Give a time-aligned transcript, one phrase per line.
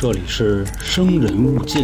[0.00, 1.82] 这里是生人勿近。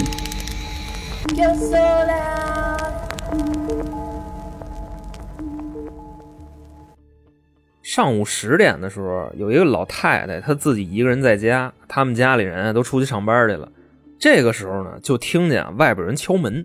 [7.82, 13.68] 上午十点的时候，有一个老太太，她自己一个人在家，他们家里人都出去上班去了。
[14.16, 16.64] 这个时候呢，就听见外边人敲门。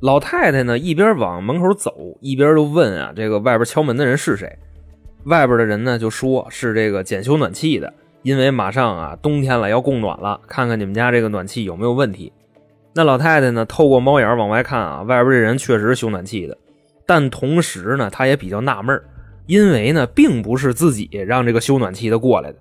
[0.00, 4.58] 老太太呢一边往门口走，一边就问啊这个外边敲门的人是谁。
[5.26, 12.32] 外边的人呢就说是这个检修暖气的，因为马上啊冬天了要供暖了，看看你们家这个暖气有没有问题。
[12.94, 16.56] 那老太太呢透过猫眼往外看啊，外边这人确实修暖气的，
[17.06, 19.00] 但同时呢她也比较纳闷
[19.46, 22.58] 因为呢，并不是自己让这个修暖气的过来的，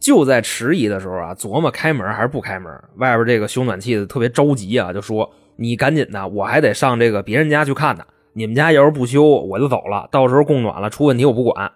[0.00, 2.72] 就在迟疑的时候啊，琢磨开门还是不开门。
[2.96, 8.04] 外边这个修暖气的特别着急啊，就说：“你赶紧的，我还得上这个别人家去看呢。
[8.32, 10.08] 你们家要是不修，我就走了。
[10.10, 11.70] 到时候供暖了出问题我不管。”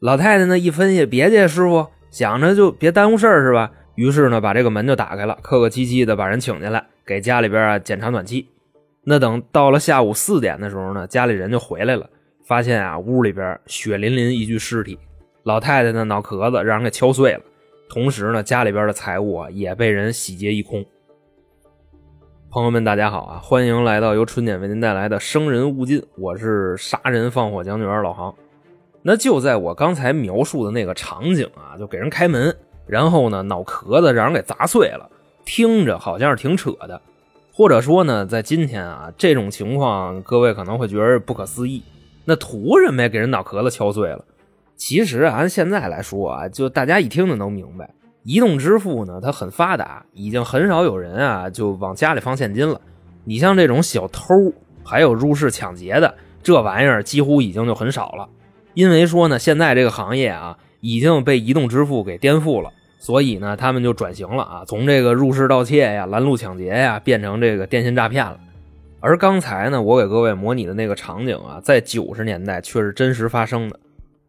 [0.00, 3.72] 老太太呢一分析，别介，师傅想着就别耽误事儿是吧？
[3.96, 8.46] 于是呢，把这个门就打开了，客客气气的把人请进来，给家里边啊检查暖气。
[9.02, 12.08] 那等到了下午四点的时候呢，家里人就回来了。
[12.46, 14.96] 发现啊，屋里边血淋淋一具尸体，
[15.42, 17.40] 老太太的脑壳子让人给敲碎了，
[17.88, 20.86] 同时呢，家里边的财物啊也被人洗劫一空。
[22.48, 28.32] 朋友们，大家好啊，欢迎来到由春姐为您带来的《生人勿近》，我是杀人放火讲解员老航。
[29.06, 35.06] 那就在我刚才描述的那个场景啊，就给人开门，然后呢，脑壳子让人给砸碎了，
[35.44, 36.98] 听着好像是挺扯的，
[37.52, 41.82] 或者说呢，在今天啊，这种情况各位可能会觉得不可思议。
[42.24, 43.08] 那图什么呀？
[43.10, 44.24] 给人脑壳子敲碎了。
[44.74, 47.90] 其实按现在来说啊，就大家一听就能明白，
[48.22, 52.80] 移动支付呢它很发达，已经很少有人啊就往家里放现金了。
[53.24, 54.50] 你像这种小偷，
[54.82, 58.26] 还有入室抢劫的这玩意儿，几乎已经就很少了。
[58.74, 68.38] 因为说呢，现在这个行业啊已经被移动支付给颠覆了，所以呢，他们就转型了啊，从这个入室盗窃呀、拦路抢劫呀，变成这个电信诈骗了。
[69.00, 73.78] 而刚才呢，我给各位模拟的那个场景啊，在九十年代却是真实发生的。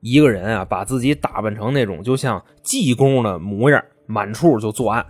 [0.01, 5.03] 一个人啊，把自己打扮成那种就像济公的模样，满处就作案。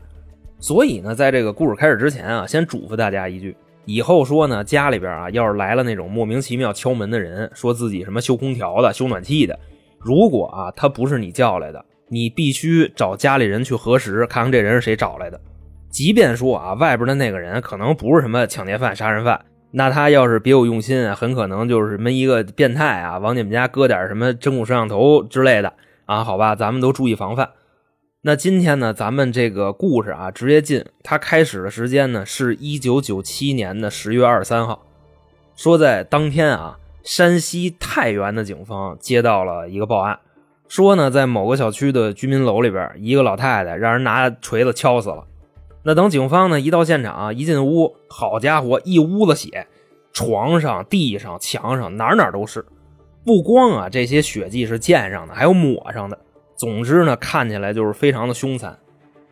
[0.60, 9.58] 所以呢，在这个故事开始之前啊，先嘱咐大家一句：以后说呢，家里边啊，要是来了那种莫名其妙敲门的人，说自己什么修空调的、修暖气的，
[10.00, 15.40] 如果啊他不是你叫来的，你必须找家里人去核实，看看这人是谁找来的。
[15.90, 19.40] 即便说啊，外边的那个人可能不是什么抢劫犯、杀人犯。
[19.72, 25.74] 那他要是别有用心，很可能就是什么一个变态啊，往你们家搁点什么针孔摄像头之类的
[26.06, 27.50] 啊，好吧，咱们都注意防范。
[28.28, 30.84] 那今天呢，咱们这个故事啊，直接进。
[31.04, 34.84] 它开始的时间呢，是一九九七年的十月二十三号。
[35.56, 40.18] 说在当天啊，山西太原的警方接到了一个报案，
[40.68, 45.24] 说呢，在某个小区的居民楼里边，一个老太太让人拿锤子敲死了。
[45.84, 49.68] 那等警方呢一到现场啊，一进屋，好家伙，一屋子血，
[50.12, 52.66] 床上、地上、墙上哪哪都是。
[53.24, 56.18] 不光啊这些血迹是溅上的，还有抹上的。
[56.56, 58.78] 总之呢，看起来就是非常的凶残。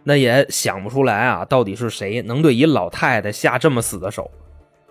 [0.03, 4.29] 那也想不出来啊，到底是谁能对一老太太下这么死的手？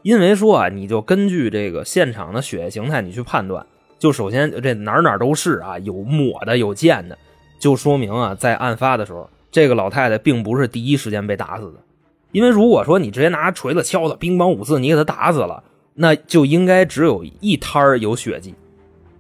[0.02, 3.64] 因为说啊，你就根据这个现场的血液形态，你去判断，
[3.98, 7.18] 就首先这哪哪都是啊，有抹的，有溅的，
[7.58, 9.28] 就说明啊，在案发的时候。
[9.50, 11.74] 这个老太太并不是第一时间被打死的，
[12.30, 15.62] 因为如果说你直接拿锤子敲她，乒乓五次你给她打死了，
[15.92, 18.54] 那就应该只有一摊有血迹。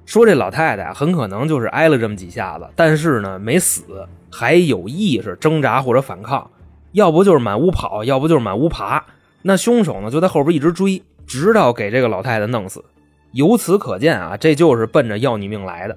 [0.04, 6.50] 说这老太太很可能就是挨了这么几下子，但是呢没死，还有意识挣扎或者反抗，
[6.92, 9.04] 要不就是满屋跑，要不就是满屋爬。
[9.42, 12.84] 那凶手呢就在后边一直追，直到给这个老太太弄死。
[13.32, 15.96] 由此可见啊，这就是奔着要你命来的。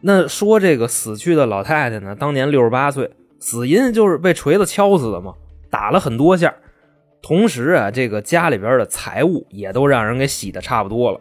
[0.00, 3.10] 那说这个死去的老太太呢，当年六十八岁。
[3.42, 5.32] 死因就是被锤子敲死的嘛，
[5.70, 6.54] 打了很多下。
[7.22, 11.18] 同时啊，这个家里边的财物也都让人给洗的差不多了。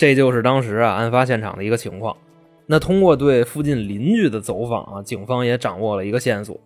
[0.00, 2.16] 这就是当时啊案发现场的一个情况。
[2.64, 6.58] 那通过对附近邻居的走访啊，警方也掌握了一个线索，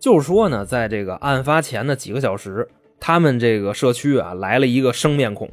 [0.00, 2.68] 就是说呢，在这个案发前的几个小时，
[2.98, 5.48] 他们这个社区啊来了一个生面孔，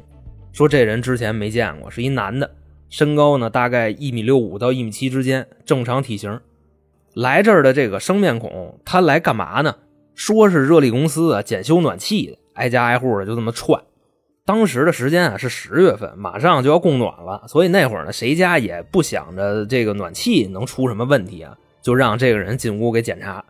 [0.52, 2.50] 说这人之前没见过，是一男的，
[2.90, 6.40] 身高呢大概一米六五到一米七之间，正常体型。
[7.14, 9.76] 来这儿的这个生面孔，他来干嘛呢？
[10.16, 13.80] 说是热力公司啊检修暖气的，挨家挨户的就这么串。
[14.48, 23.44] 当时的时间啊是十月份，马上就要供暖了，所以那会儿呢，谁家也不想着这个暖气能出什么问题啊，就让这个人进屋给检查。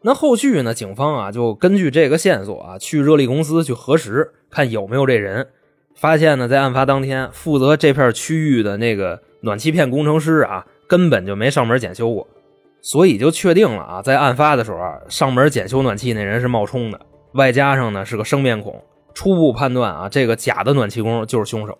[0.00, 5.46] 那后续呢，警方啊就根据这个线索啊，去热力公司去核实，看有没有这人。
[5.94, 12.26] 发现呢，在案发当天，负责这片区域的那个暖气片工程师啊，根本就没上门检修过。
[12.80, 16.98] 所以就确定了啊，在案发的时候啊，上门检修暖气那人是冒充的。
[17.32, 18.82] 外加上呢是个生面孔，
[19.14, 21.78] 初步判断啊，这个假的暖气工就是凶手。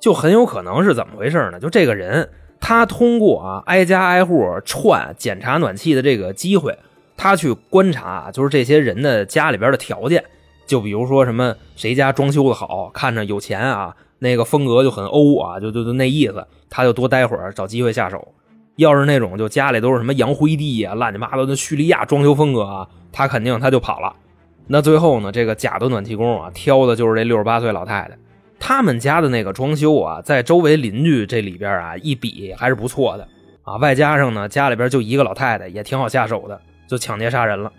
[0.00, 1.60] 就很有可能是怎么回事呢？
[1.60, 6.78] 就这个人，他通过啊挨家挨户串检查暖气的这个机会，
[7.16, 10.24] 他去观察，就是这些人的家里边的条件。
[10.66, 18.28] 就比如说什么谁家装修的好，看着有钱啊，那个风格就很欧啊，就就就那意思，他就多待会儿，找机会下手。
[18.76, 24.14] 要是那种就家里都是什么洋灰地啊、乱七八糟的叙利亚装修风格啊，他肯定他就跑了。
[24.72, 28.16] 那最后呢，这个假的暖气工啊，挑的就是这六十八岁老太太。
[28.60, 33.26] 他们家的那个装修啊，在周围邻居这里边啊一比还是不错的
[33.64, 37.72] 啊，外加上呢家里边就一个老太太，也挺好下手的，就抢劫杀人了。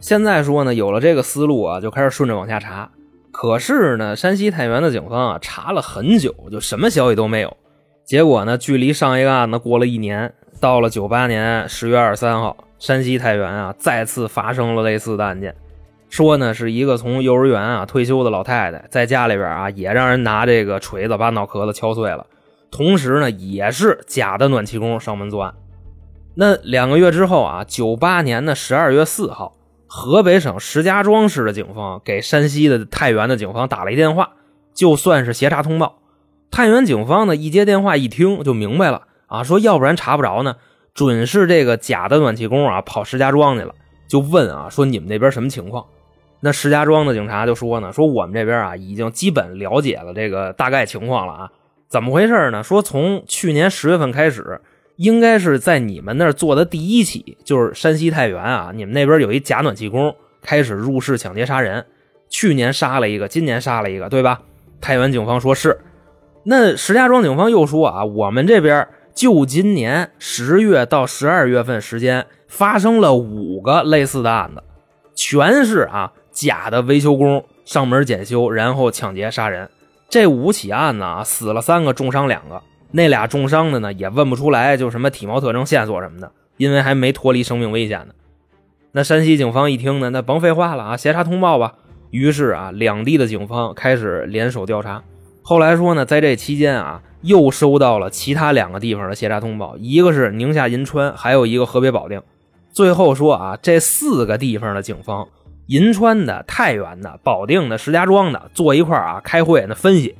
[0.00, 2.90] 现在说呢，有了这个思路啊，就开始顺着往下查。
[3.30, 7.56] 可是呢，山西太原的警方啊查了很久，就什么消息都没有。
[8.04, 15.54] 结果呢，距离上一个案子过了一年，到了九八年十月二十三号，山西太原啊再次发生了类似的案件。
[16.16, 22.24] 说呢，是一个从幼儿园啊退休的老太太，在家里边啊也让人拿这个锤子把脑壳子敲碎了，
[22.70, 25.52] 同时呢也是假的暖气工上门作案。
[26.34, 34.30] 那两个月之后啊，九八年的十二月四号，河北省石家庄市的警方给山西的太原的警方打了一电话，
[34.72, 35.98] 就算是协查通报。
[36.50, 40.56] 太原警方呢一接电话一听就明白了啊，说要不然查不着呢，
[40.94, 43.74] 准是这个假的暖气工啊跑石家庄去了，
[44.08, 45.84] 就问啊说你们那边什么情况？
[46.46, 51.50] 那石家庄的警察就说呢，说我们这边啊已经基本了解了这个大概情况了啊，
[51.88, 52.62] 怎么回事呢？
[52.62, 54.60] 说从去年十月份开始，
[54.94, 61.84] 应该是在你们那儿做的第一起，就是山西太原啊，你们那边有一假暖气工开始入室抢劫杀人，
[62.28, 64.40] 去年杀了一个，今年杀了一个，对吧？
[64.80, 65.76] 太原警方说是，
[66.44, 74.62] 那石家庄警方又说啊，我们这边就今年十月到十二月份时间发生了五个类似的案子，
[75.16, 76.12] 全是啊。
[76.36, 79.70] 假的维修工上门检修，然后抢劫杀人。
[80.10, 82.62] 这五起案子啊，死了三个，重伤两个。
[82.90, 88.14] 那俩重伤的呢，也问不出来，就什么体貌特征、线索什么的，因为还没脱离生命危险呢。
[88.92, 91.76] 那山西警方一听呢，那甭废话了啊，协查通报吧。
[92.10, 95.02] 于是啊，两地的警方开始联手调查。
[95.42, 102.20] 后来说呢，在这期间啊，又收到了其他两个地方的协查通报，一个是宁夏银川，还有一个河北保定。
[102.70, 105.26] 最后说啊，这四个地方的警方。
[105.66, 110.14] 银川的、太原的、保定的、石家庄的坐一块啊开会，那分析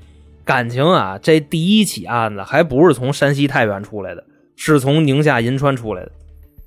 [0.44, 4.24] 感情啊，这第一起案子还不是从山西太原出来的，
[4.56, 6.12] 是从宁夏银川出来的。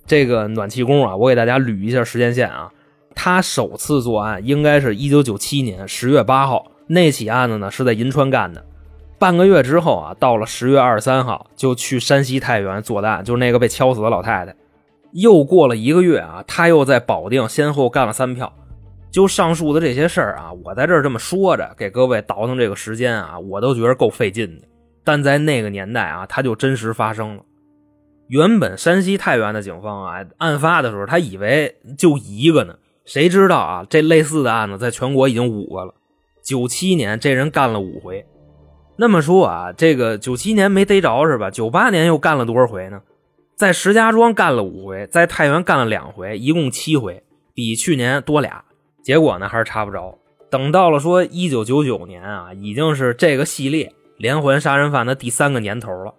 [0.05, 2.71] 这个暖气工啊，我给大家捋一下时间线啊，
[3.13, 8.65] 他首次作案应该是一九九七年十月八号，那起案子呢是在银川干的。
[9.19, 14.55] 半个月之后啊，到了十月二十三号就去山西太原做的案，就是那个被敲死的老太太。
[15.11, 18.53] 又过了一个月啊，他又在保定先后干了三票。
[19.11, 24.67] 就上述的这些事儿啊，我在这儿这么说着，给各位倒腾这个时间啊，我都觉得够费劲的。
[25.03, 27.43] 但在那个年代啊，它就真实发生了。
[28.27, 35.95] 原本山西太原的警方啊，案发的时候他以为就一个呢，谁知道啊，这类似的案子在全国已经五个了。
[36.43, 38.23] 九七年这人干了五回，
[38.97, 41.49] 那么说啊，这个九七年没逮着是吧？
[41.49, 43.01] 九八年又干了多少回呢？
[43.55, 47.23] 在石家庄干了五回，在太原干了两回，一共七回，
[47.55, 48.63] 比去年多俩。
[49.01, 50.17] 结果呢，还是查不着。
[50.49, 56.13] 等到了说一九九九年啊，已经是这个系列连环杀人犯的第三个年头了。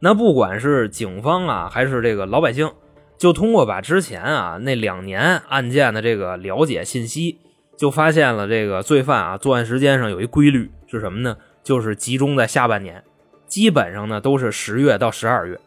[0.00, 2.70] 那不管是警方啊，还是这个老百姓，
[3.18, 7.38] 就通过把之前啊那两年案件的这个了解信息，
[7.76, 11.36] 就发现了这个罪犯啊作案时间上有一规律是什么呢？
[11.62, 13.02] 就是集中在下半年，
[13.46, 15.58] 基本上呢都是十月到十二月。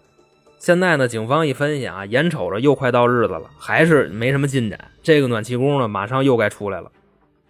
[0.64, 4.80] 现在呢，警方一分析啊，眼瞅着又快到日子了，还是没什么进展。
[5.02, 6.90] 这个暖气工呢，马上又该出来了。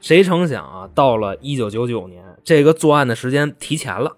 [0.02, 4.14] 谁成想啊，到了一九九九年，这个作案的时间提前了，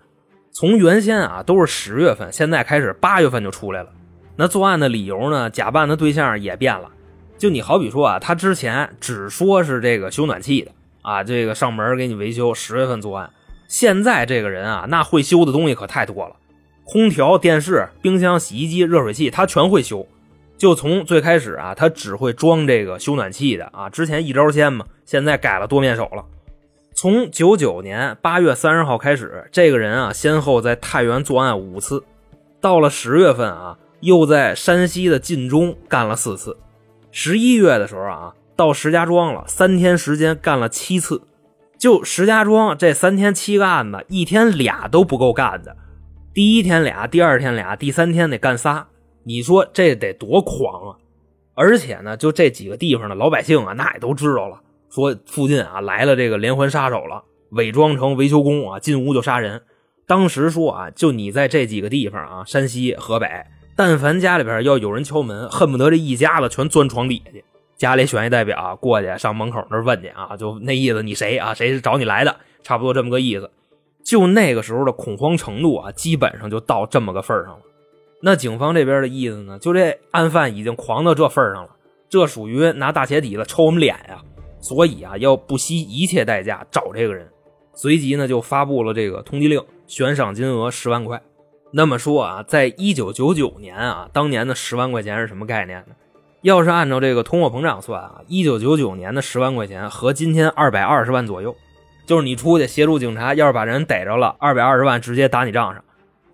[0.53, 3.89] 从原先啊都是十月份，现在开始八月份就出来了。
[4.37, 6.89] 那作案的理由呢，假扮的对象也变了。
[7.37, 10.71] 就你好比说啊，他之前只说是这个修暖气的
[11.01, 13.29] 啊，这个上门给你维修，十月份作案。
[13.67, 16.37] 现在这个人啊，那会修的东西可太多了。
[16.85, 20.07] 空调、电视、冰箱、洗衣机、热水器，他全会修。
[20.57, 23.89] 就从最开始啊，他只会装这个修暖气的啊。
[23.89, 26.23] 之前一招鲜嘛，现在改了多面手了。
[26.93, 32.03] 从九九年八月三十号开始，这个人啊，先后在太原作案五次。
[32.61, 36.55] 到了十月份啊，又在山西的晋中干了四次。
[37.11, 41.21] 十一月的时候啊，到石家庄了，三天时间干了七次。
[41.77, 45.75] 就石家庄这三天七个案子，一天俩都不够干的。
[46.35, 48.87] 第一天俩，第二天俩，第三天得干仨，
[49.23, 50.97] 你说这得多狂啊！
[51.53, 59.61] 而且呢，就这几个地方的老百姓啊，那也都知道了，说附近啊来了这个连环杀手了，伪装成维修工啊进屋就杀人。
[60.05, 63.29] 当时说啊，就你在这几个地方啊，山西、河北，
[63.77, 67.45] 但凡家里边要有人敲门，恨不得这一家子全钻床底下去。
[67.77, 71.53] 家里选一代表过去上门口那问去啊，就那意思，你谁啊？
[71.53, 72.35] 谁是找你来的？
[72.61, 73.49] 差不多这么个意思。
[74.05, 77.59] 就那个时候的恐慌程度啊，基本上就到这么个份上了。
[78.21, 81.71] 那警方这边的意思呢，就这案犯已经狂到这份上了，
[82.07, 84.21] 这属于拿大铁底子抽我们脸呀，
[84.59, 87.27] 所以啊，要不惜一切代价找这个人。
[87.73, 91.21] 随即呢，就发布了这个通缉令，悬赏金额十万块。
[91.71, 95.95] 那么说啊，在一九九九年啊，当年的十万块钱是什么概念呢？
[96.41, 101.55] 要是按照这个通货膨胀算啊，一九九九年的十万块钱和今天二百二十万左右。
[102.05, 105.83] 就是你出去协助警察，要是把人逮着了，二百二十万直接打你账上。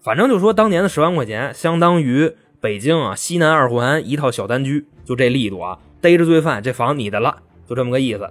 [0.01, 7.37] 反正就说当年的十万块钱，相当于北京啊西南二环一套小单居，就这力度啊，逮着罪犯，这房你的了，
[7.67, 8.29] 就这么个意思。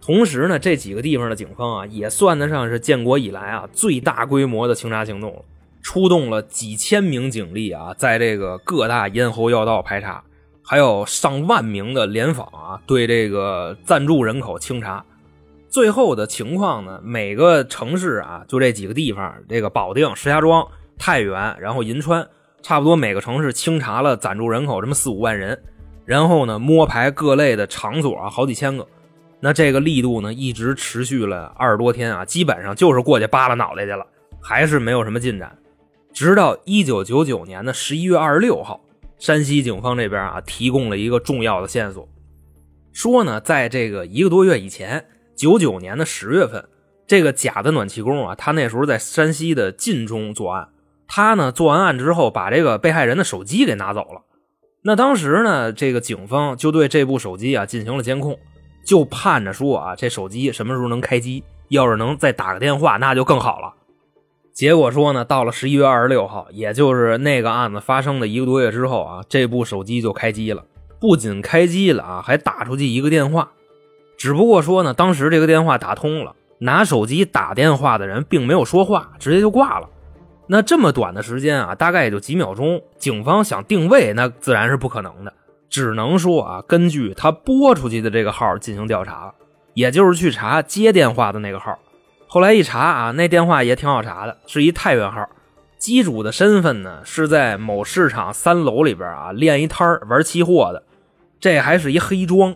[0.00, 5.42] 同时呢，这几个地方的警方啊，也算得上是建国以来啊最大规模的清查行动了，
[5.82, 10.24] 出动了几千名警力啊，在这个各大咽喉要道排查，
[10.64, 15.04] 还有上万名的联访啊，对这个暂住人口清查。
[15.72, 22.28] 最后的情况呢，每个城市啊，就这几个地方，这个保定、石家庄、太原，然后银川，
[22.60, 25.58] 差不多每个城市清查了暂住人口这么四五万人，
[26.04, 28.86] 然后呢，摸排各类的场所啊，好几千个。
[29.40, 34.06] 那这个力度呢，一直持续了二十多天啊，基本上就是过去扒拉脑袋去了，
[34.42, 35.56] 还是没有什么进展。
[36.12, 38.84] 直到一九九九年的十一月二十六号，
[39.18, 42.06] 山西警方这边啊，提供了一个重要的线索，
[42.92, 45.06] 说呢，在这个一个多月以前，
[45.42, 46.68] 九九年的十月份，
[47.04, 50.68] 这个假的暖气工啊，他那时候在山西的晋中作案，
[51.08, 54.22] 他呢做完案之后，把这个被害人的手机给拿走了。
[54.82, 58.38] 那当时呢，这个警方就对这部手机啊进行了监控。
[58.86, 61.42] 就盼着说啊，这手机什么时候能开机？
[61.70, 63.74] 要是能再打个电话，那就更好了。
[64.52, 70.64] 结果说呢，到了十一月二十六号，也就是那个案子发生的一个多月之后啊，这部手机就开机了。
[71.00, 73.50] 不仅开机了啊，还打出去一个电话。
[74.22, 79.88] 只不过说呢，当时这个电话打通了，拿手机打电话的人并没有说话，直接就挂了。
[80.46, 85.32] 那这么短的时间啊，大概也就几秒钟，警方想定位，那自然是不可能的。
[85.68, 89.34] 只能说啊，根据他拨出去的这个号进行调查，
[89.74, 91.76] 也就是去查接电话的那个号。
[92.28, 95.28] 后来一查啊，那电话也挺好查的，是一太原号，
[95.78, 100.84] 机主的身份呢是在某市场三楼里边啊练一摊玩期货的，
[101.40, 102.54] 这还是一黑庄。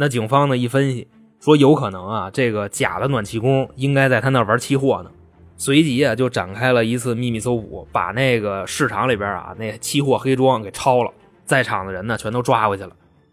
[0.00, 1.08] 那警方呢一分析
[1.40, 5.10] 说，有可能啊，这个假的暖气工应该在他那玩期货呢。
[5.56, 11.10] 随即啊就展开了一次秘密搜捕，把那个市场里边啊那期货黑庄给抄了。
[11.44, 12.92] 在场的人呢，全都抓回去了，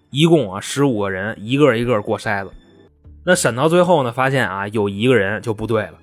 [0.09, 2.51] 一共啊十五个人，一个一个过筛子。
[3.23, 5.93] 那审到最后呢，发现啊有一个人就不对了。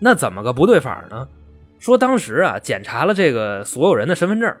[0.00, 1.28] 那怎么个不对法呢？
[1.78, 4.56] 说当时啊检查了这个所有人的身份证，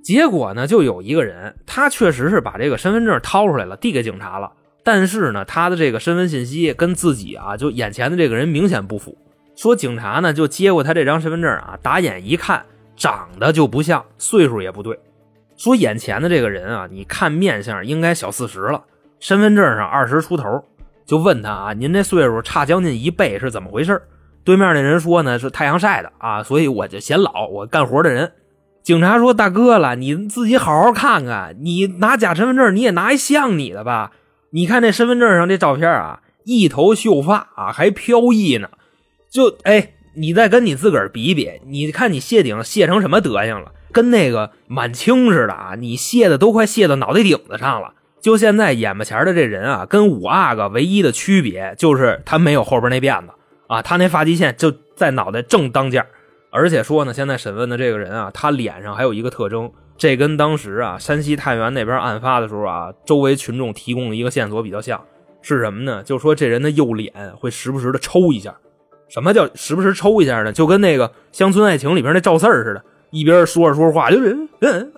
[0.00, 4.52] 结果呢就有一个人，他确实是把这个身份证掏出来了，递给警察了。
[4.84, 9.16] 但是呢，他的这个身份信息跟自己啊就眼前的这个人明显不符。
[9.54, 12.64] 说警察呢就接过他这张身份证啊，打眼一看，
[12.96, 14.98] 长得就不像，岁数也不对。
[15.56, 18.82] 说眼前的这个人啊，你看面相应该小四十了，
[19.20, 20.64] 身份证上二十出头。
[21.04, 24.00] 就问他啊，您这岁数差将近一倍是怎么回事？
[24.44, 28.32] 对面那人说呢，是太阳晒的啊，所以我就显老，我干活的人。
[28.82, 34.12] 警察说大哥了，你自己好好看看，你拿假身份证你也拿一像你的吧？
[34.52, 38.68] 你看这身份证上这照片啊，一头秀发啊，还飘逸呢。
[39.30, 43.72] 就哎，你再跟你自个儿比比，你看你谢顶谢成什么德行了？
[43.90, 45.74] 跟那个满清似的啊！
[45.78, 47.94] 你谢的都快谢到脑袋顶子上了。
[48.20, 53.32] 就现在眼巴前的这人啊，跟五阿哥唯一的区别就是他没有后边那辫子
[53.66, 56.06] 啊，他那发际线就在脑袋正当间
[56.50, 65.00] 而且说呢，现在审问的这个人啊，他脸上还有一个特征，这跟当时啊山西太原那边案发的时候啊，周围群众提供的一个线索比较像，
[65.42, 66.02] 是什么呢？
[66.02, 68.52] 就说这人的右脸会时不时的抽一下。
[69.08, 70.52] 什么叫时不时抽一下呢？
[70.52, 72.82] 就跟那个《乡村爱情》里边那赵四儿似的。
[73.10, 74.48] 一边说着说着话，就嗯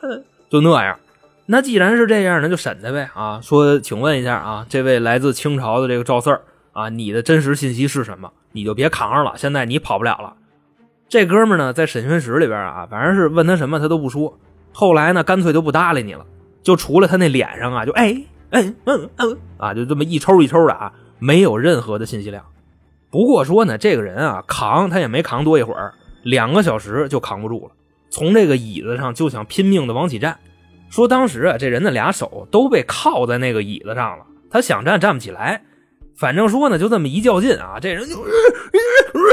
[0.00, 0.98] 嗯就那样。
[1.44, 3.38] 那既然是这样，那就审他呗啊！
[3.42, 6.40] 说，请问一下啊，这位来自清朝的这个赵四儿
[6.72, 8.32] 啊，你的真实信息是什么？
[8.52, 10.32] 你就别扛上了，现在你跑不了了。
[11.10, 14.38] 这哥们呢，在审讯室里边啊，反正是问他什么他都不说。
[14.76, 16.26] 后来呢，干脆就不搭理你了，
[16.64, 22.44] 就除了他那脸上啊，就哎哎嗯嗯啊，就这么一抽一抽的啊，没有任何的信息量。
[23.08, 27.72] 不过说呢，这个人啊，扛他也没扛多一会儿，两个小时就扛不住了。
[28.10, 30.36] 从这个椅子上就想拼命的往起站，
[30.90, 35.62] 说当时啊，这人的俩手都被铐在那个椅子上了，他想站站不起来。
[36.16, 38.16] 反正说呢，就这么一较劲啊，这人就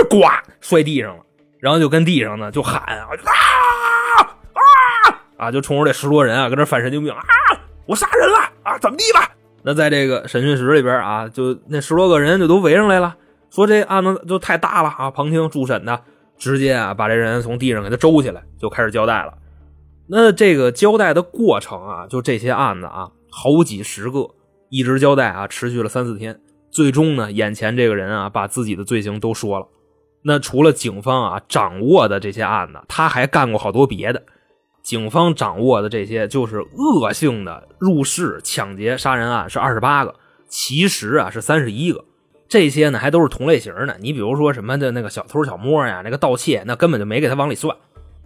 [0.09, 0.21] 呱
[0.59, 1.23] 摔地上了，
[1.59, 3.31] 然后就跟地上呢就喊啊啊
[5.41, 7.19] 啊，就冲着这十多人啊，跟这犯神经病啊，
[7.87, 9.27] 我杀人了啊，怎么地吧？
[9.63, 13.15] 那在这个审讯室里边啊，就那十多个人就都围上来了，
[13.49, 15.99] 说这案子就太大了啊，旁听助审的
[16.37, 19.33] 直接啊把这人从地上给他周起来，就开始交代了。
[20.07, 24.29] 那这个交代的过程啊，就这些案子啊，好几十个，
[24.69, 26.39] 一直交代啊，持续了三四天。
[26.69, 29.67] 最终呢，眼前这个人啊，把自己的罪行都说了。
[30.23, 34.21] 那除了警方啊掌握的这些案子，他还干过好多别的。
[34.91, 40.13] 警方掌握的这些就是恶性的入室抢劫杀人案是二十八个，
[40.49, 42.03] 其实啊是三十一个。
[42.49, 43.95] 这些呢还都是同类型的。
[44.01, 47.73] 你比如说什么的那个小偷小摸呀，那个盗窃，那根本就没给他往里算。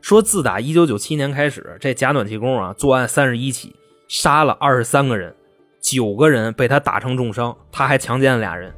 [0.02, 3.76] 说自打一九九七年开始，这假暖气工啊作案三十一起，
[4.08, 5.36] 杀了二十三个人。
[5.80, 8.74] 九个人被他打成重伤，他还强奸了俩人。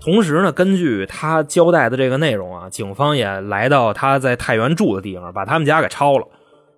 [0.00, 6.26] 同时呢，根据他交代的这个内容啊，警方也来到他在太原住的地方，把他们家给抄了。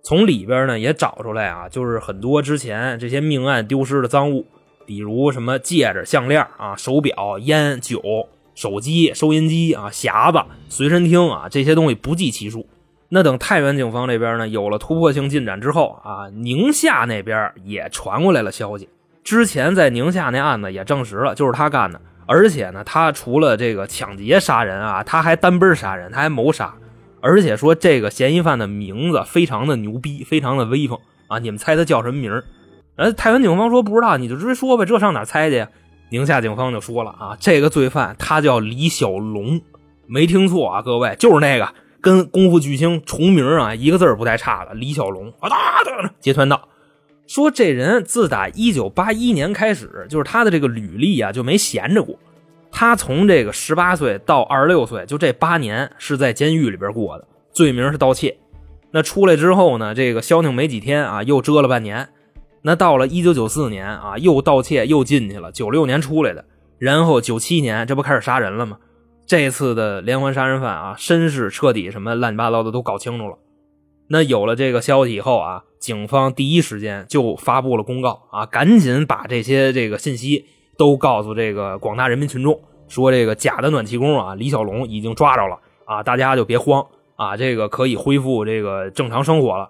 [0.05, 4.45] 从里边呢也找出来啊，就是很多之前这些命案丢失的赃物，
[4.85, 7.99] 比如什么戒指、项链啊、手表、烟酒、
[8.53, 10.37] 手机、收音机啊、匣子、
[10.69, 12.67] 随身听啊，这些东西不计其数。
[13.09, 18.87] 那等太原警方这边呢有了突破性进展之后啊，宁夏那边也传过来了消息。
[19.23, 21.99] 之前在宁夏那案子也证实了，就是他干的。
[22.27, 26.71] 而且呢，他除了这个抢劫杀人啊，他还单奔杀人，他还谋杀。
[27.25, 31.39] 而且说这个嫌疑犯的名字非常的牛逼，非常的威风啊！
[31.39, 33.11] 你们猜他叫什么名儿？
[33.13, 35.65] 太原警方说不知道，你就直接说呗，这上哪猜去？
[36.11, 39.59] 宁夏警方就说了啊，这个罪犯他叫李小龙，
[40.05, 41.67] 没听错啊，各位，就是那个
[41.99, 45.49] 跟功夫巨星重名啊一个字不带差的李小龙啊，
[46.19, 46.69] 劫团道。
[47.25, 52.15] 说这人自打一九八一年开始，就是他的这个履历啊就没闲着过。
[52.77, 58.37] 他从这个十八岁到二十六岁，就这八年是在监狱里边过的，罪名是盗窃。
[58.91, 62.09] 那出来之后呢，这个消停没几天啊，又遮了半年。
[62.63, 65.53] 那到了一九九四年啊，又盗窃又进去了。
[65.53, 66.43] 九六年出来的，
[66.77, 68.77] 然后九七年这不开始杀人了吗？
[69.25, 73.37] 这次的连环杀人犯啊，身世彻底什么乱七八糟的都搞清楚了。
[74.09, 86.85] 那有了这个消息以后啊，警方第一时间就发布了公告啊，赶紧把这些这个信息都告诉这个广大人民群众，说这个假的暖气工啊李小龙已经抓着了啊，大家就别慌
[87.15, 89.69] 啊，这个可以恢复这个正常生活了。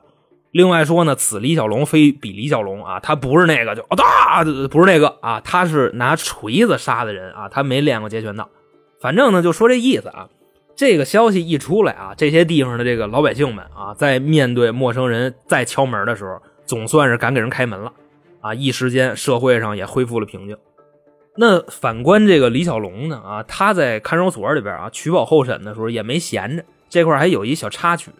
[0.52, 8.50] 另外说呢，此李小龙非彼李小龙啊，他不是那个就啊，不是那个啊，他是拿锤子杀的人啊，他没练过截拳道，
[9.02, 10.30] 反正呢就说这意思啊。
[10.78, 17.94] 这个消息一出来啊，这些地方的这个老百姓们啊，在面对陌生人再敲门的时候，总算是敢给人开门了
[18.42, 18.54] 啊！
[18.54, 20.58] 一时间社会上也恢复了平静。
[21.38, 28.12] 那反观这个李小龙呢啊，他在看守所里边啊取保候审的时候也没闲着，这块还有一小插曲，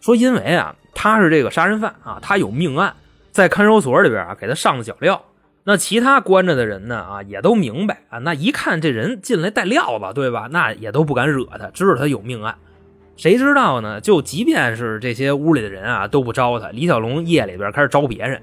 [0.00, 2.94] 说因为啊他是这个杀人犯啊，他有命案，
[3.30, 5.18] 在看守所里边啊给他上了脚镣。
[5.64, 6.96] 那其他关着的人呢？
[6.96, 8.18] 啊，也都明白啊。
[8.18, 10.48] 那一看这人进来带料子，对吧？
[10.50, 12.56] 那也都不敢惹他，知道他有命案。
[13.16, 14.00] 谁知道呢？
[14.00, 16.70] 就即便是这些屋里的人啊，都不招他。
[16.70, 18.42] 李小龙夜里边开始招别人，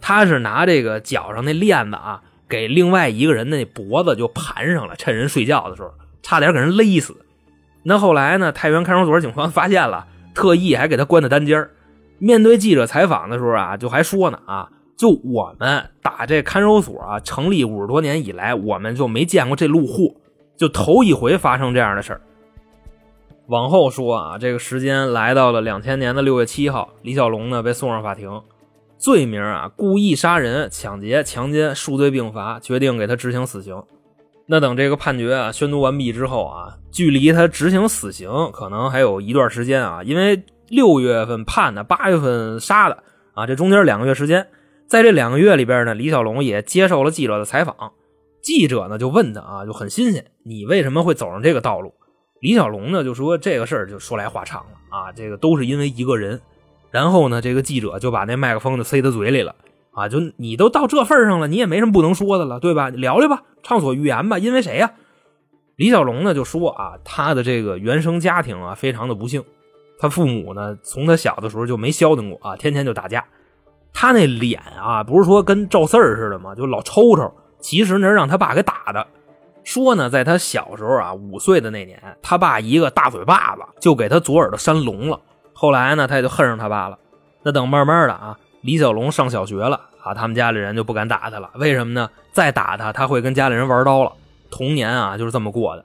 [0.00, 7.16] 他是拿这个脚上那链子啊，给另外一个人的脖子就盘上了，趁人睡觉的时候，差点给人勒死。
[7.84, 8.52] 那后来呢？
[8.52, 11.66] 太原看守所警方发现了，特意还给他关在单间
[12.18, 14.68] 面对记者采访的时候啊，就还说呢啊。
[14.98, 20.14] 就我们打这看守所啊，成立五十多年以来，我们就没见过这路货，
[20.58, 22.20] 就头一回发生这样的事儿。
[23.46, 28.42] 往后说啊，这个时间来到了两千年的六月七号，李小龙呢被送上法庭，
[29.00, 33.82] 罪名啊故意杀人、抢劫、强奸数罪并罚，决定给他执行死刑。
[34.44, 44.46] 那等这个判决啊宣读完毕之后啊，距离他执行死刑可能还有一段时间啊，因为六月份判的，八月份杀的啊，这中间两个月时间。
[44.86, 47.92] 在这两个月里边呢，李小龙也接受了记者的采访。
[48.42, 51.94] 记者呢就问他啊，就很新鲜，你为什么会走上这个道路？
[52.40, 56.38] 李小龙呢就说这个事儿就说来话长了啊，这个都是因为一个人。
[56.90, 59.54] 然后呢，这个记者就把那麦克风就塞他嘴里了
[59.92, 62.90] 啊，就你都到这份上了，你也没什么不能说的了，对吧？
[62.90, 64.38] 聊聊吧，畅所欲言吧。
[64.38, 64.92] 因为谁呀？
[65.76, 69.42] 李小龙呢就说啊，他的这个原生家庭啊非常的不幸，
[69.98, 73.24] 他父母呢从他小的时候就没消停过啊，天天就打架。
[73.92, 76.54] 他那脸啊，不是说跟赵四儿似的吗？
[76.54, 77.32] 就老抽抽。
[77.60, 79.06] 其实那是让他爸给打的。
[79.64, 85.20] 说呢，在他小时候啊，五岁的那年，他爸一个大嘴巴子就给他左耳朵扇聋了。
[85.60, 86.98] 后来呢，他也就恨上他爸了。
[87.42, 91.50] 那等慢慢的啊，李小龙上小学了啊，他们家里人就不敢打他了。
[91.56, 92.08] 为什么呢？
[92.32, 94.12] 再打他，他会跟家里人玩刀了。
[94.50, 95.84] 童年啊就是这么过的。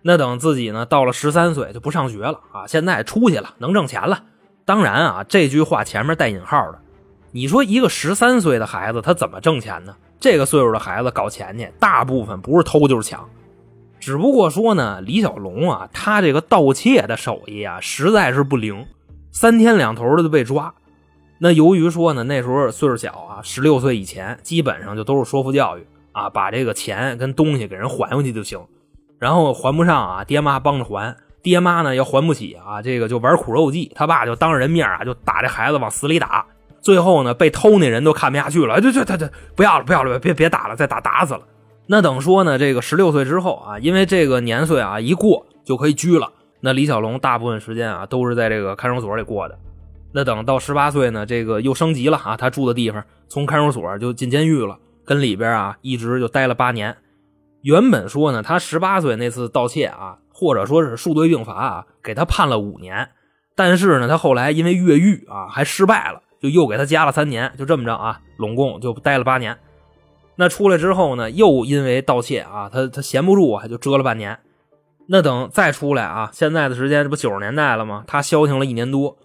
[0.00, 4.22] 那等自己呢到了十三岁就不上学了啊，现在出去了，能挣钱了。
[4.64, 6.78] 当然啊，这句话前面带引号的。
[7.32, 9.94] 你说一个十三岁的孩子他怎么挣钱呢？
[10.20, 13.28] 这个岁数的孩子搞钱去，大部分不是偷就是抢。
[14.00, 18.84] 只不过说呢，李小龙啊，他这个盗窃的手艺啊，实在是不灵，
[19.32, 20.72] 三天两头的就被抓。
[21.38, 28.60] 那由于说呢，那时候岁数小啊，十六岁以前基本上就都是说服教育啊，把这个钱跟东西给人还回去就行。
[29.18, 31.16] 然后还不上啊，爹妈帮着还。
[31.42, 33.90] 爹妈呢要还不起啊，这个就玩苦肉计。
[33.96, 36.46] 他爸就当着人面啊，就打这孩子往死里打。
[36.80, 41.40] 最后呢，被偷那人都看不下去了，对对对对，不要了不要了，别别打了，再打打死了。
[41.86, 46.30] 那等说呢，这个十六岁之后啊，因为这个年岁啊一过就可以拘了。
[46.64, 49.58] 那李小龙大部分时间啊都是在这个看守所里过的。
[50.12, 56.96] 那等到十八岁呢，这个又升级了啊，他住的地方从看守所就进监狱了，跟里边啊一直就待了八年。
[57.62, 63.08] 原本说呢，他十八岁那次盗窃啊，或者说是数罪并罚啊，给他判了五年。
[63.56, 67.52] 但是呢，他后来因为越狱啊，还失败了，就又给他加了三年。
[67.58, 69.58] 就这么着啊，拢共就待了八年。
[70.36, 74.38] 那出来之后呢，又因为盗窃啊，他他闲不住啊，就折了半年。
[75.08, 78.04] 那等再出来啊，现在的时间这不九十年代了吗？
[78.06, 79.16] 他消停了一年多。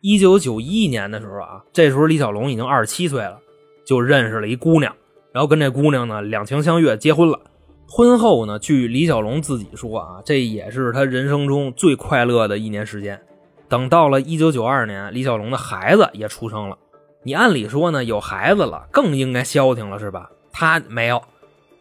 [0.00, 3.38] 一九九一年的时候啊，这时候李小龙已经二十七岁了，
[3.84, 4.94] 就认识了一姑娘，
[5.32, 7.40] 然后跟这姑娘呢两情相悦，结婚了。
[7.88, 13.20] 婚后呢，据李小龙自己说啊，这也是他人生中最快乐的一年时间。
[13.68, 16.78] 等到了一九九二年，李小龙的孩子也出生了。
[17.24, 20.30] 你按理说呢，有孩子了更应该消停了，是吧？
[20.52, 21.22] 他没有，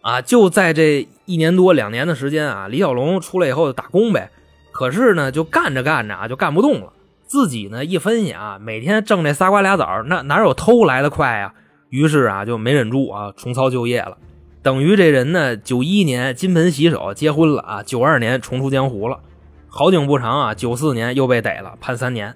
[0.01, 4.31] 啊，就在这一年多两年的时间啊，李小龙出来以后就打工呗。
[4.71, 6.91] 可是呢，就干着干着啊，就干不动了。
[7.25, 11.53] 自己呢一分析啊，每天挣这仨瓜俩枣，那哪有偷来的快呀？
[11.89, 14.17] 于是啊，就没忍住啊，重操旧业了。
[14.61, 19.19] 等于这人呢，九一年金盆洗手结婚了啊，九二年重出江湖了。
[19.67, 22.33] 好景不长啊，九四年又被逮了，判三年。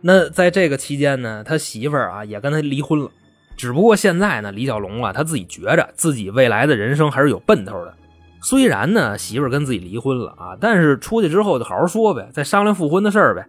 [0.00, 3.10] 那在这个期间呢，他媳妇儿啊也跟他离婚了。
[3.56, 7.94] 只不过现在呢，李小龙啊他自己觉着自己未来的人生还是有奔头的。
[8.42, 13.46] 虽然呢媳妇跟自己离婚了啊，但是出去之后就好好说呗，再商量复婚的事儿呗，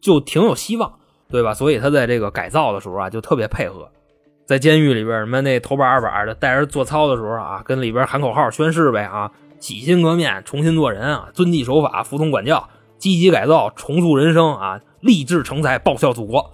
[0.00, 0.92] 就挺有希望，
[1.28, 1.52] 对吧？
[1.54, 3.88] 所以他在这个改造的时候啊，就特别配合。
[4.46, 16.52] 在监狱里边，什么那头把二把的，带着做操的时候啊，跟里边喊口号宣誓呗啊，洗心革面，重新做人啊，遵纪守法，服从管教，积极改造，重塑人生啊，立志成才，报效祖国。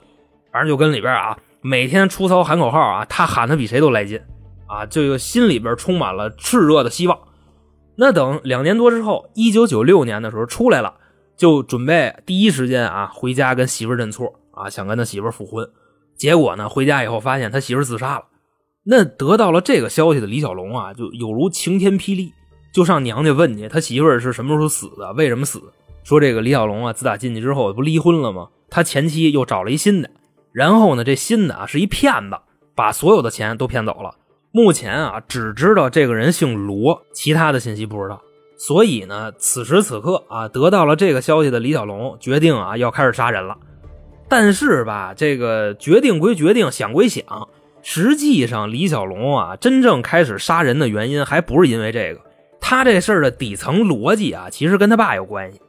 [0.51, 4.21] 反正就跟里边啊，每天出操喊口号啊，他喊的比谁都来劲
[4.67, 7.17] 啊，这个心里边充满了炽热的希望。
[7.97, 10.95] 那等两年多之后，一九九六年的时候出来了，
[11.37, 15.69] 就准备第一时间啊回家跟媳妇认错啊，想跟他媳妇复婚。
[16.17, 16.69] 结果呢？
[16.69, 18.25] 回家以后发现他媳妇自杀了。
[18.85, 22.33] 那得到了这个消息的李小龙啊，就有如晴天霹雳，
[22.73, 25.63] 就上娘家问去他媳妇是什么时候死的，为什么死？
[26.03, 28.49] 说这个李小龙啊，自打进去之后不离婚了吗？
[28.71, 30.11] 他前妻又找了一新的，
[30.53, 32.37] 然后呢，这新的啊是一骗子，
[32.75, 34.17] 把所有的钱都骗走了。
[34.57, 38.23] 目前啊，只知道这个人姓罗，其他的信息不知道。
[38.57, 43.59] 所以呢，此时此刻啊，得到了这个消息的李小龙决定啊，要开始杀人了。
[44.29, 47.25] 但是吧，这个决定归决定，想归想，
[47.83, 52.21] 实际上李小龙啊，真正开始杀人的原因还不是因为这个。
[52.61, 55.61] 他这事儿的底层逻辑啊，其实跟他爸有关系。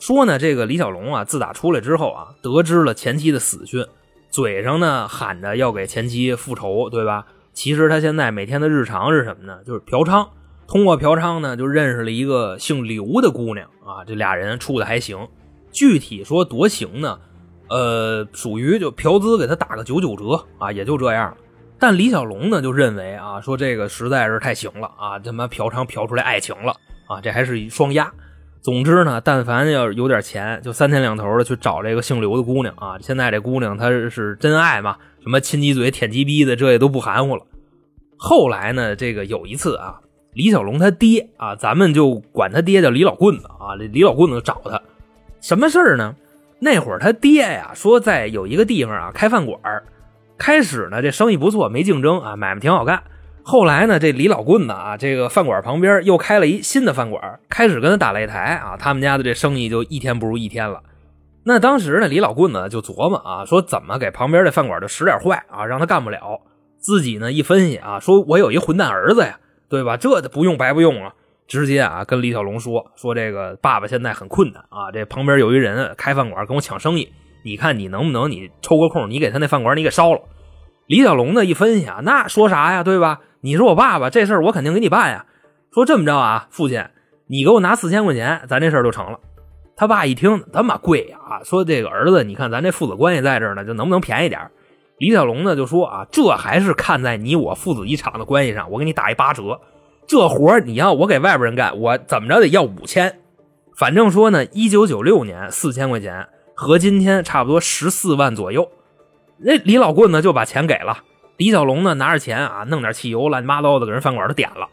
[0.00, 3.84] 说呢，这个李小龙啊，自打出来之后啊，得知了前妻的死讯，
[4.30, 7.26] 嘴上呢喊着要给前妻复仇，对吧？
[7.52, 9.58] 其实他现在每天的日常是什么呢？
[9.66, 10.28] 就是嫖娼。
[10.66, 15.28] 通过嫖娼呢，就认识了一个姓刘的姑娘啊，这俩人处的还行。
[15.70, 17.18] 具体说多行呢？
[17.68, 21.36] 呃，属于就嫖资给他打个九九折啊，也就这样。
[21.78, 26.74] 但李小龙呢就认为啊，说这个实在是太行了啊，他妈嫖娼嫖出来爱情了
[27.06, 28.10] 啊，这还是一双压。
[28.60, 32.96] 总之呢，但凡要有点钱，就三天两头的去找这个姓刘的姑娘啊。
[33.00, 37.42] 现在这姑娘她是真爱嘛，什么亲鸡嘴舔鸡逼的，这也都不含糊了。
[38.16, 40.00] 后来呢，这个有一次啊，
[40.32, 44.82] 李小龙他爹啊，咱们就管他爹叫李老棍子啊，李老棍子找他，
[45.40, 46.16] 什么事儿呢？
[46.58, 49.58] 那会儿他爹呀说在有一个地方啊开饭馆
[50.38, 53.02] 开始呢这生意不错，没竞争啊，买卖挺好干。
[53.42, 60.80] 后来呢这李老棍子啊这个饭馆旁边又开了一新的饭馆开始跟他打擂台啊，他们家的这生意就一天不如一天了。
[61.44, 66.40] 那当时呢李老棍子就琢磨啊，说怎么给旁边这饭馆就使点坏啊，让他干不了。
[66.78, 69.96] 自己呢一分析啊，说我有一混蛋儿子呀，对吧？
[69.96, 71.12] 这不用白不用啊。
[71.48, 77.12] 直接啊，跟李小龙说说这个爸爸现在很困难啊，这旁边有一人开饭馆跟我抢生意，
[77.44, 80.20] 你看你能不能你抽个空，你给他那饭馆你给烧了。
[80.86, 83.20] 李小龙呢一分析啊，那说啥呀，对吧？
[83.40, 85.26] 你是我爸爸，这事儿我肯定给你办呀。
[85.74, 86.84] 说这么着啊，父亲，
[87.26, 89.18] 你给我拿四千块钱，咱这事儿就成了。
[89.82, 94.48] 他爸一听这么贵啊，说这个儿子，你看咱这父子关系在这呢，就能不能便宜点
[94.98, 99.60] 李小龙呢就说啊，这还是看在你我父子一场的关系上，我给你打一八折。
[100.06, 103.18] 这活你要我给外边人干，我怎么着得要五千。
[103.76, 108.70] 反正说呢，一九九六年四千块钱和今天差不多十四万左右。
[109.38, 110.98] 那李老棍呢就把钱给了
[111.38, 114.68] 李小龙呢，拿着钱啊，弄点汽油，乱七八糟的给人饭馆都点了。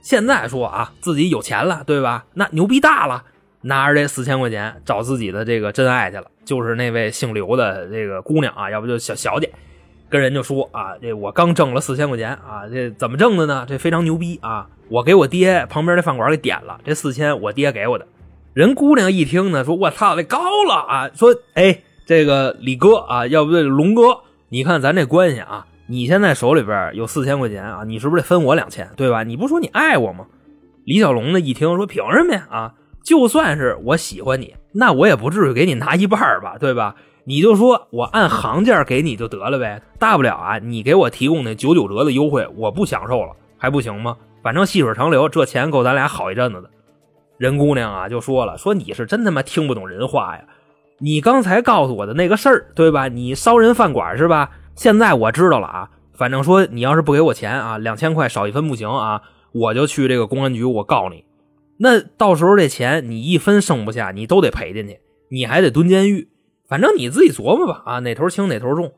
[0.00, 2.24] 现在说啊，自己有钱了，对吧？
[2.32, 3.24] 那牛逼大了。
[3.62, 9.50] 拿着这四千块钱找自己的这个真爱去了，就是那位姓刘的这个姑娘啊，要不就小小姐，
[10.08, 13.64] 跟人就说啊，这我刚挣了四千块钱啊，这怎么挣的呢？
[13.68, 14.68] 这非常牛逼啊！
[14.88, 18.06] 我给我爹旁边的饭馆给点了，这四千我爹给我的。
[18.52, 21.10] 人姑娘一听呢，说我操，这高了啊！
[21.14, 24.18] 说哎，这个李哥啊，要不这龙哥，
[24.50, 29.22] 你看咱这关系啊，你现在手里边有四千块钱啊，你是不是得分我两千，对吧？
[29.22, 30.26] 你不说你爱我吗？
[30.84, 32.74] 李小龙呢一听说凭什么呀啊？
[33.02, 36.94] 就算是我喜欢你，那我也不至于给你拿一半吧，对吧？
[37.24, 44.16] 你就说我按行价给你就得了呗，大不了啊，你给我提供那九九折的优惠，我不享受了还不行吗？
[44.42, 46.68] 反正细水长流，这钱够咱俩好一阵子的。
[47.38, 50.42] 人姑娘啊就说了，说你是真他妈听不懂人话呀！
[50.98, 53.08] 你刚才告诉我的那个事儿，对吧？
[53.08, 54.50] 你烧人饭馆是吧？
[54.74, 61.24] 现在我知道了啊，反正说你要是不给我钱啊，两千块少一分不行啊，我就去这个公安局，我告你。
[61.78, 66.28] 那到时候这钱你一分剩不下，你都得赔进去，你还得蹲监狱。
[66.68, 68.92] 反正你自己琢磨吧，啊，哪头轻哪头重。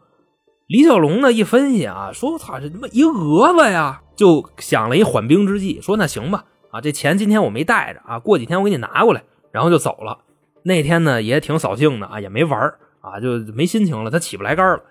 [0.67, 10.19] 李小龙呢一分析啊，说操，这他妈一蛾子呀，就想了一缓兵之计，说那行吧，啊，这钱今天我没带着啊，过几天我给你拿过来，然后就走了。
[10.63, 12.61] 那天呢也挺扫兴的啊，也没玩
[13.01, 14.83] 啊，就没心情了，他起不来杆了。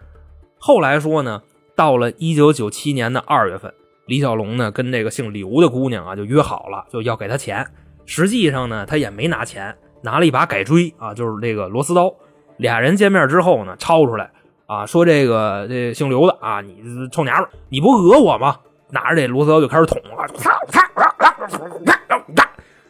[0.60, 1.41] 后来说呢，
[1.76, 3.74] 到了一九九七年的二月份，
[4.06, 7.66] 李小龙呢跟这个姓刘的姑娘啊就约好了，就要给他钱。
[8.06, 12.13] 实际上呢，他也没拿钱，拿了一把改锥啊，就是这个螺丝刀。
[12.58, 14.30] 俩人见面之后呢，抄出来
[14.66, 18.60] 啊，说这个这姓刘的啊，你臭娘们，你不讹我吗？
[18.89, 20.28] 拿着这螺丝刀就开始捅啊，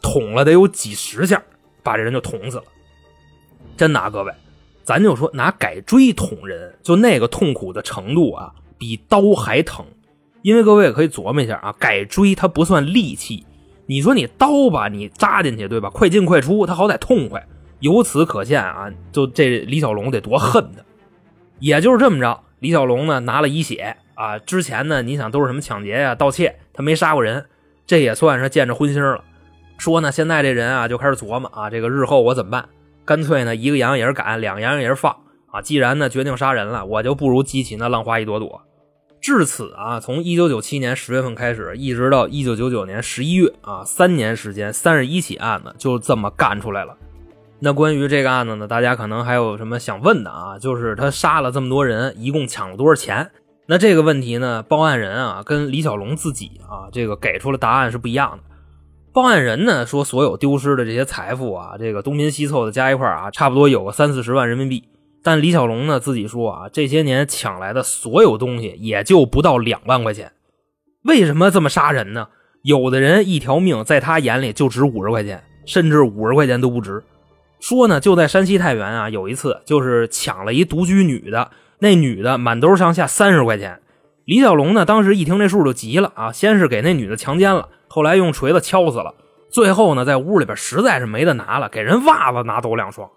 [0.02, 1.42] 捅了得有几十下，
[1.82, 2.64] 把这人就捅死了。
[3.78, 4.34] 真的，各位，
[4.84, 9.86] 咱就说拿改锥捅人，就那个痛苦的程度啊，比刀还疼。
[10.44, 13.46] 因为各位也可以琢磨一下啊，改锥它不算利器。
[13.86, 15.90] 你说你刀吧，你扎进去对吧？
[15.90, 17.46] 快进快出，他好歹痛快。
[17.80, 20.84] 由此可见啊，就这李小龙得多恨他。
[21.60, 24.38] 也就是这么着，李小龙呢拿了一血啊。
[24.38, 27.46] 之前呢，你想都是什么抢劫呀、盗窃，他没杀过人，
[27.88, 29.24] 这也算是见着荤腥了。
[29.78, 32.70] 说呢，现在这人啊就开始琢磨啊，这个日后我怎么办？
[33.06, 35.16] 干脆呢，一个羊也是赶，两个羊也是放
[35.52, 35.62] 啊。
[35.62, 38.62] 既然呢决定杀人了，我就不如激起那浪花一朵朵。
[39.24, 46.98] 至此啊，从一九九七年十月份开始，一直到一九九九年十一月啊，三年时间，三十一起案子就这么干出来了。
[47.60, 50.60] 那关于这个案子呢，大家可能还有什么想问的啊？
[50.60, 53.32] 就是他杀了这么多人，一共抢了多少钱？
[53.66, 58.44] 那这个问题呢，报案人啊跟李小龙自己啊，这个给出了答案是不一样的。
[59.14, 64.84] 报案人呢说，所有丢失的这些财富啊，这个东拼西凑的加一块啊，差不多有个三四十万人民币。
[65.24, 70.34] 但李小龙呢自己说啊，这些年抢来的所有东西也就不到两万块钱。
[71.04, 72.28] 为什么这么杀人呢？
[72.62, 77.04] 有的人一条命在他眼里就值五十块钱，甚至五十块钱都不值。
[77.60, 83.80] 说呢，就在山西太原啊，有一次就是抢了一独居女的，那女的满兜上下三十块钱。
[84.26, 89.14] 李小龙呢当时一听这数就急了啊，先是给那女的强奸了，后来用锤子敲死了，
[89.50, 93.10] 最后呢在屋里边实在是没得拿了，给人袜子拿走两双。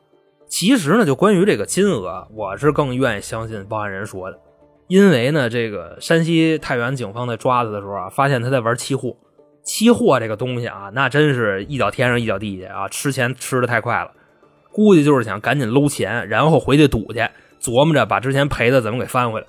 [0.49, 4.39] 其实呢，就关于这个金额，我是更愿意相信报案人说的，
[4.89, 9.17] 因为呢，这个山西太原警方在抓他的时候啊，发现他在玩期货。
[9.65, 14.13] 期货这个东西啊，那真是一脚天上一脚地下啊，吃钱吃的太快了，
[14.71, 17.19] 估计就是想赶紧搂钱，然后回去赌去，
[17.61, 19.47] 琢磨着把之前赔的怎么给翻回来。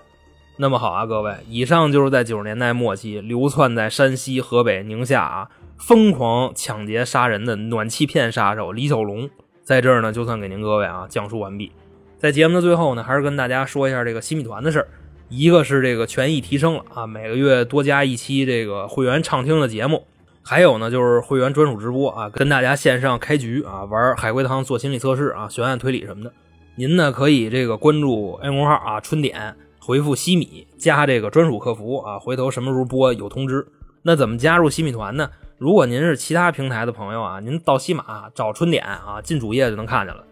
[0.57, 9.29] 那么好啊，各位，以上就是在九十年代末期流窜在山西、河北、宁夏啊，疯狂抢劫杀人的暖气片杀手李小龙。
[9.67, 11.73] 在这儿呢，就算给您各位啊讲述完毕。
[12.17, 14.87] 在节目的最后呢，还是跟大家说一下这个新米团的事儿。
[15.27, 20.05] 一个是这个权益提升了啊，每个月多加一期这个会员畅听的节目。
[20.41, 26.31] 还有呢，就是会员专属直播啊，跟大家线上开局啊，玩海龟汤、做心理测试啊、悬案推理什么的。
[26.75, 33.67] 您呢可以这个关注 A 公号啊，春点回复西米加这个专属客服啊，回头什么时候播有通知。
[34.03, 35.29] 那怎么加入新米团呢？
[35.57, 40.23] 如果您是其他平台的朋友啊，您到西马找春点啊，进主页就能看见了。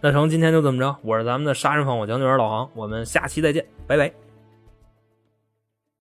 [0.00, 4.23] 那成，今天就这么着，我是咱们的杀人放火讲解员老航，我们下期再见，拜拜。